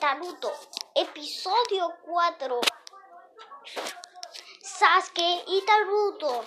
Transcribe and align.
Naruto, 0.00 0.52
episodio 0.94 1.96
4. 2.04 2.60
Sasuke 4.62 5.44
y 5.48 5.64
Naruto, 5.66 6.44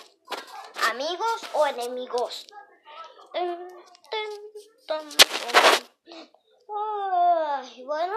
amigos 0.88 1.42
o 1.52 1.66
enemigos. 1.66 2.46
Ay, 6.68 7.82
bueno. 7.84 8.14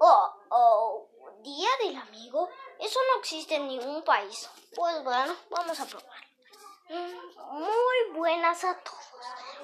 Oh, 0.00 0.32
oh, 0.48 1.08
Día 1.42 1.68
del 1.82 1.96
Amigo. 1.96 2.48
Eso 2.78 2.98
no 3.12 3.20
existe 3.20 3.56
en 3.56 3.68
ningún 3.68 4.02
país. 4.02 4.48
Pues 4.74 5.04
bueno, 5.04 5.36
vamos 5.50 5.78
a 5.78 5.84
probar. 5.84 6.27
Muy 6.88 8.10
buenas 8.14 8.64
a 8.64 8.78
todos. 8.78 8.98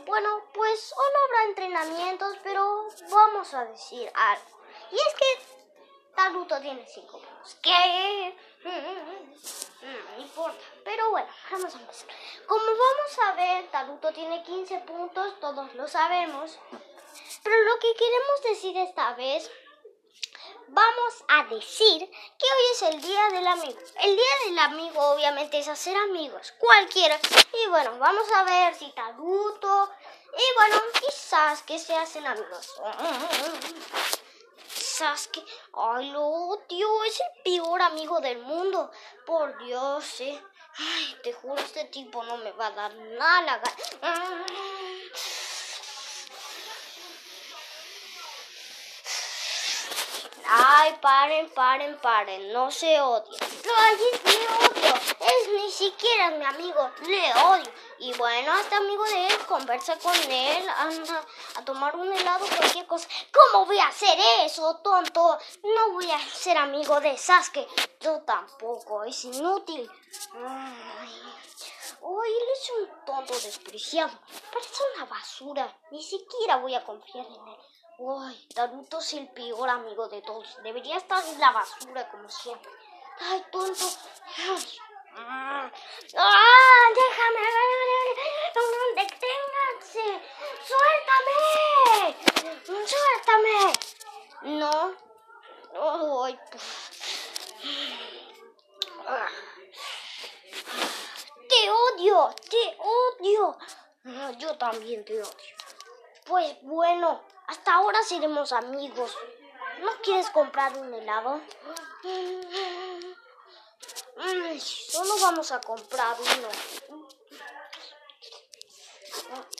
Bueno, 0.04 0.42
pues 0.52 0.92
hoy 0.96 1.06
no 1.12 1.24
habrá 1.24 1.44
entrenamientos, 1.48 2.36
pero 2.42 2.86
vamos 3.10 3.54
a 3.54 3.64
decir 3.64 4.10
algo. 4.14 4.60
Y 4.90 4.96
es 4.96 5.14
que 5.14 5.46
Naruto 6.16 6.60
tiene 6.60 6.86
5 6.86 7.18
puntos. 7.18 7.56
¿Qué? 7.62 8.36
Mm, 8.64 10.16
No 10.16 10.22
importa. 10.22 10.64
Pero 10.84 11.10
bueno, 11.10 11.28
vamos 11.50 11.74
a 11.74 11.78
empezar. 11.78 12.08
Como 12.46 12.64
vamos 12.64 13.18
a 13.26 13.32
ver, 13.32 13.68
Naruto 13.72 14.12
tiene 14.12 14.42
15 14.42 14.78
puntos, 14.80 15.40
todos 15.40 15.74
lo 15.74 15.88
sabemos. 15.88 16.58
Pero 17.42 17.56
lo 17.62 17.78
que 17.78 17.94
queremos 17.94 18.42
decir 18.42 18.76
esta 18.78 19.14
vez, 19.14 19.50
vamos 20.68 21.24
a 21.28 21.44
decir 21.44 22.10
que 22.38 22.46
hoy 22.46 22.72
es 22.72 22.82
el 22.82 23.00
día 23.00 23.28
del 23.30 23.46
amigo. 23.46 23.78
El 24.00 24.16
día 24.16 24.34
del 24.46 24.58
amigo 24.58 25.00
obviamente 25.12 25.58
es 25.58 25.68
hacer 25.68 25.96
amigos, 25.96 26.52
cualquiera. 26.58 27.18
Y 27.52 27.68
bueno, 27.68 27.98
vamos 27.98 28.30
a 28.32 28.44
ver 28.44 28.74
si 28.74 28.92
Naruto 28.96 29.90
y 30.36 30.54
bueno, 30.56 30.82
quizás 31.00 31.62
que 31.62 31.78
se 31.78 31.94
hacen 31.94 32.26
amigos. 32.26 32.74
Sasuke, 34.68 35.44
ay, 35.74 36.10
lo 36.10 36.22
odio, 36.22 37.04
es 37.04 37.20
el 37.20 37.42
peor 37.42 37.82
amigo 37.82 38.20
del 38.20 38.38
mundo. 38.38 38.90
Por 39.26 39.58
Dios, 39.58 40.20
eh. 40.20 40.42
Ay, 40.76 41.16
te 41.22 41.32
juro, 41.32 41.54
este 41.60 41.84
tipo 41.84 42.22
no 42.24 42.36
me 42.38 42.50
va 42.52 42.66
a 42.66 42.70
dar 42.72 42.94
nada 42.94 43.42
la 43.42 43.58
gana. 43.58 44.46
Ay, 50.46 50.98
paren, 51.00 51.48
paren, 51.50 51.98
paren, 52.00 52.52
no 52.52 52.70
se 52.70 53.00
odien. 53.00 53.40
Ay, 53.76 53.96
es 54.12 54.24
le 54.24 54.48
odio, 54.48 54.94
es 54.94 55.48
ni 55.48 55.70
siquiera 55.70 56.30
mi 56.30 56.44
amigo, 56.44 56.90
le 57.06 57.32
odio. 57.44 57.72
Y 57.98 58.12
bueno, 58.14 58.52
este 58.58 58.74
amigo 58.74 59.04
de 59.04 59.26
él, 59.26 59.38
conversa 59.46 59.98
con 59.98 60.14
él, 60.14 60.68
anda 60.68 61.24
a 61.56 61.64
tomar 61.64 61.96
un 61.96 62.12
helado, 62.12 62.46
cualquier 62.58 62.86
cosa. 62.86 63.08
¿Cómo 63.32 63.66
voy 63.66 63.78
a 63.78 63.88
hacer 63.88 64.18
eso, 64.44 64.76
tonto? 64.76 65.38
No 65.62 65.92
voy 65.92 66.10
a 66.10 66.18
ser 66.18 66.58
amigo 66.58 67.00
de 67.00 67.16
Sasuke. 67.16 67.66
Yo 68.00 68.20
tampoco, 68.22 69.04
es 69.04 69.24
inútil. 69.24 69.90
Ay. 70.34 71.22
Uy, 72.06 72.28
él 72.28 72.48
es 72.52 72.70
un 72.78 73.04
tonto 73.06 73.32
despreciado. 73.32 74.12
Parece 74.52 74.82
una 74.94 75.06
basura. 75.06 75.74
Ni 75.90 76.02
siquiera 76.02 76.56
voy 76.56 76.74
a 76.74 76.84
confiar 76.84 77.24
en 77.24 77.48
él. 77.48 77.56
Uy, 77.98 78.48
Naruto 78.56 78.98
es 78.98 79.12
el 79.14 79.28
peor 79.28 79.68
amigo 79.68 80.08
de 80.08 80.20
todos. 80.22 80.58
Debería 80.62 80.96
estar 80.96 81.24
en 81.24 81.38
la 81.38 81.52
basura 81.52 82.10
como 82.10 82.28
siempre. 82.28 82.70
Ay, 83.20 83.44
tonto. 83.52 83.84
Ah, 85.16 85.70
déjame. 86.94 87.40
Deténganse. 88.96 90.20
Suéltame. 90.66 92.16
Suéltame. 92.86 93.72
No. 94.42 94.94
Ay, 96.24 96.38
ah. 99.06 99.28
Te 101.48 101.70
odio, 101.70 102.34
te 102.50 102.76
odio. 102.78 103.56
Ah, 104.06 104.32
Yo 104.36 104.56
también 104.58 105.04
te 105.04 105.22
odio. 105.22 105.30
Pues 106.26 106.56
bueno, 106.62 107.20
hasta 107.54 107.74
ahora 107.74 108.02
seremos 108.02 108.52
amigos. 108.52 109.16
¿No 109.80 109.92
quieres 110.02 110.28
comprar 110.30 110.76
un 110.76 110.92
helado? 110.92 111.40
Solo 114.58 115.14
vamos 115.22 115.52
a 115.52 115.60
comprar 115.60 116.16
uno. 116.20 116.48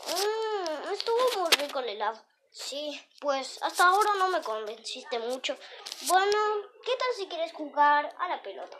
Mm, 0.09 0.93
Estuvo 0.93 1.41
muy 1.43 1.51
rico 1.53 1.79
el 1.79 1.91
helado. 1.91 2.21
Sí, 2.51 3.01
pues 3.21 3.63
hasta 3.63 3.87
ahora 3.87 4.15
no 4.15 4.29
me 4.29 4.43
convenciste 4.43 5.19
mucho. 5.21 5.57
Bueno, 6.03 6.39
¿qué 6.85 6.97
tal 6.97 7.09
si 7.17 7.29
quieres 7.29 7.53
jugar 7.53 8.13
a 8.19 8.29
la 8.29 8.43
pelota? 8.43 8.77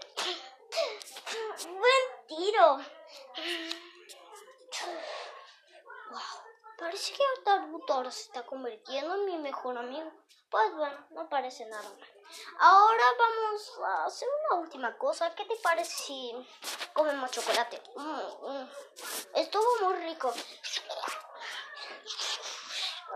Buen 1.65 2.27
tiro. 2.27 2.79
Wow, 6.11 6.44
parece 6.85 7.15
que 7.15 7.23
ahora 7.93 8.11
se 8.11 8.25
está 8.25 8.45
convirtiendo 8.45 9.15
en 9.15 9.25
mi 9.25 9.39
mejor 9.39 9.79
amigo. 9.79 10.13
Pues 10.51 10.75
bueno, 10.75 11.07
no 11.11 11.29
parece 11.31 11.65
nada 11.65 11.83
mal. 11.83 12.09
Ahora 12.59 13.05
vamos 13.19 13.73
a 13.87 14.05
hacer 14.05 14.29
una 14.51 14.61
última 14.61 14.99
cosa. 14.99 15.35
¿Qué 15.35 15.47
te 15.47 15.57
parece 15.57 15.91
si 15.91 16.33
comemos 16.93 17.31
chocolate? 17.31 17.83
Mm, 17.97 18.51
mm. 18.51 18.69
Estuvo 19.35 19.65
muy 19.83 19.95
rico. 19.95 20.33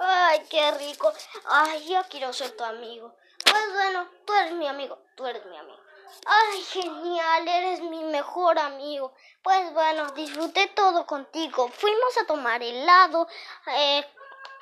Ay, 0.01 0.47
qué 0.49 0.71
rico. 0.73 1.13
Ay, 1.45 1.89
yo 1.89 2.01
quiero 2.09 2.33
ser 2.33 2.57
tu 2.57 2.65
amigo. 2.65 3.15
Pues 3.45 3.73
bueno, 3.75 4.09
tú 4.25 4.33
eres 4.33 4.53
mi 4.53 4.67
amigo, 4.67 4.99
tú 5.15 5.27
eres 5.27 5.45
mi 5.45 5.59
amigo. 5.59 5.88
Ay, 6.27 6.63
genial, 6.65 7.49
eres 7.49 7.81
mi 7.81 8.03
mejor 8.05 8.59
amigo. 8.59 9.13
Pues 9.43 9.73
bueno, 9.73 10.11
disfruté 10.13 10.67
todo 10.69 11.07
contigo. 11.07 11.69
Fuimos 11.69 12.17
a 12.19 12.27
tomar 12.27 12.63
helado, 12.63 13.29
eh, 13.67 14.05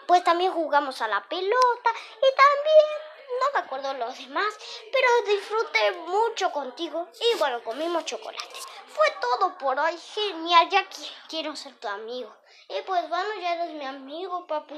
pues 0.07 0.23
también 0.25 0.53
jugamos 0.53 1.01
a 1.03 1.09
la 1.09 1.23
pelota 1.29 1.91
y 2.19 2.37
también, 2.37 3.41
no 3.41 3.47
me 3.55 3.59
acuerdo 3.67 3.95
los 3.95 4.17
demás, 4.19 4.55
pero 4.93 5.09
disfruté 5.35 5.93
mucho 6.07 6.51
contigo 6.53 7.09
y 7.35 7.39
bueno, 7.39 7.63
comimos 7.65 8.05
chocolate. 8.05 8.55
Fue 8.87 9.07
todo 9.21 9.59
por 9.59 9.79
hoy, 9.79 9.99
genial, 10.15 10.69
ya 10.71 10.89
qui- 10.89 11.11
quiero 11.29 11.55
ser 11.57 11.75
tu 11.79 11.89
amigo. 11.89 12.33
Y 12.69 12.81
pues 12.83 13.09
bueno, 13.09 13.29
ya 13.41 13.55
eres 13.55 13.71
mi 13.75 13.85
amigo, 13.85 14.47
papu. 14.47 14.75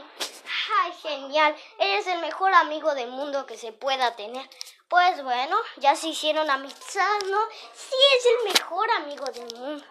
Ay, 0.76 0.92
genial, 1.02 1.56
eres 1.78 2.06
el 2.06 2.18
mejor 2.20 2.52
amigo 2.54 2.94
del 2.94 3.08
mundo 3.10 3.46
que 3.46 3.56
se 3.56 3.72
pueda 3.72 4.16
tener. 4.16 4.48
Pues 4.88 5.22
bueno, 5.22 5.56
ya 5.76 5.96
se 5.96 6.08
hicieron 6.08 6.50
amistad, 6.50 7.18
¿no? 7.26 7.38
Sí, 7.74 7.96
es 8.16 8.26
el 8.26 8.52
mejor 8.52 8.90
amigo 8.92 9.24
del 9.26 9.54
mundo. 9.56 9.84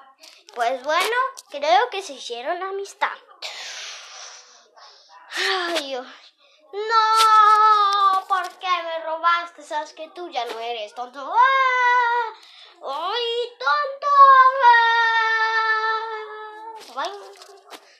Pues 0.56 0.84
bueno, 0.84 1.16
creo 1.50 1.90
que 1.90 2.02
se 2.02 2.14
hicieron 2.14 2.62
amistad. 2.64 3.16
Ay, 5.36 5.88
Dios. 5.88 6.08
No, 6.74 8.26
¿por 8.28 8.50
qué 8.60 8.68
me 8.84 9.00
robaste? 9.06 9.64
Sabes 9.64 9.94
que 9.94 10.10
tú 10.10 10.30
ya 10.30 10.46
no 10.46 10.60
eres 10.60 10.94
tonto. 10.94 11.34
¡Ah! 11.34 12.34
¡Ay, 12.82 13.54
tonto! 13.60 14.08
¡Ah! 14.64 14.88
Ay, 16.98 17.12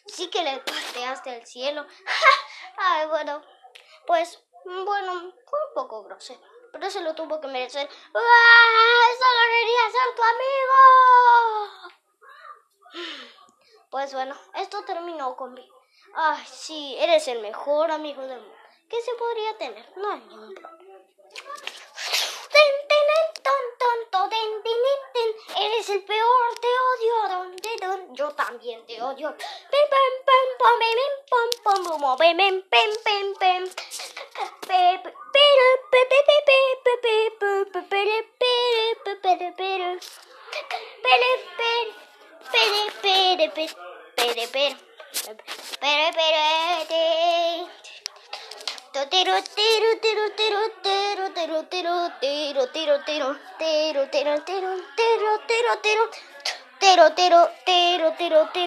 sí 0.08 0.30
que 0.30 0.44
le 0.44 0.58
pateaste 0.60 1.30
al 1.30 1.46
cielo. 1.46 1.86
Ay, 2.06 2.16
bueno, 3.18 3.42
pues, 4.06 4.40
bueno, 4.64 5.34
fue 5.50 5.60
un 5.70 5.74
poco 5.74 6.04
grosero. 6.04 6.40
Pero 6.72 6.88
se 6.92 7.02
lo 7.02 7.16
tuvo 7.16 7.42
que 7.42 7.48
merecer. 7.48 7.90
¡Ah! 8.14 9.08
¡Solo 9.18 9.40
quería 9.54 9.90
ser 9.90 10.16
tu 10.16 10.22
amigo! 10.34 10.78
Pues 13.90 14.14
bueno, 14.14 14.36
esto 14.54 14.84
terminó 14.84 15.36
con 15.36 15.56
B. 15.56 15.68
Ay, 16.14 16.46
sí, 16.46 16.96
eres 17.00 17.28
el 17.28 17.42
mejor 17.42 17.90
amigo 17.90 18.22
del 18.22 18.40
mundo. 18.40 18.56
¿Qué 18.88 19.02
se 19.02 19.16
podría 19.16 19.58
tener? 19.58 19.98
No 19.98 20.12
hay 20.12 20.20
ningún 20.20 20.54
problema. 20.54 20.88
Eres 25.60 25.90
el 25.90 26.04
peor, 26.04 26.60
te 26.62 26.68
odio. 26.68 27.18
Yo 28.12 28.30
también 28.32 28.86
te 28.86 29.02
odio 29.02 29.36
como 31.98 32.16
pem 32.16 32.38
pem 32.38 32.62
pem 32.70 33.34
pem 33.40 33.64
pero 34.68 35.02
pero 57.10 57.50
pero 57.66 58.16
pero 58.18 58.58